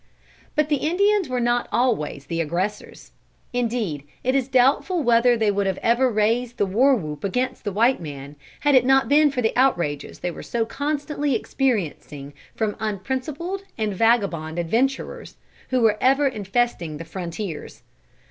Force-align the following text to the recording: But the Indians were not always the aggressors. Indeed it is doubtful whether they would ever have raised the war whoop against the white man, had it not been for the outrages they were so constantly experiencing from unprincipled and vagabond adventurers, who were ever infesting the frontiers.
But 0.55 0.69
the 0.69 0.77
Indians 0.77 1.29
were 1.29 1.39
not 1.39 1.69
always 1.71 2.25
the 2.25 2.41
aggressors. 2.41 3.11
Indeed 3.53 4.01
it 4.23 4.33
is 4.33 4.47
doubtful 4.47 5.03
whether 5.03 5.37
they 5.37 5.51
would 5.51 5.67
ever 5.67 6.05
have 6.07 6.15
raised 6.15 6.57
the 6.57 6.65
war 6.65 6.95
whoop 6.95 7.23
against 7.23 7.63
the 7.63 7.71
white 7.71 8.01
man, 8.01 8.35
had 8.61 8.73
it 8.73 8.83
not 8.83 9.07
been 9.09 9.29
for 9.29 9.43
the 9.43 9.55
outrages 9.55 10.17
they 10.21 10.31
were 10.31 10.41
so 10.41 10.65
constantly 10.65 11.35
experiencing 11.35 12.33
from 12.55 12.75
unprincipled 12.79 13.61
and 13.77 13.93
vagabond 13.93 14.57
adventurers, 14.57 15.35
who 15.69 15.81
were 15.81 15.97
ever 16.01 16.25
infesting 16.25 16.97
the 16.97 17.05
frontiers. 17.05 17.83